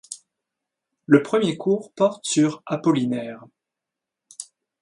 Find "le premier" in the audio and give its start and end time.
1.05-1.57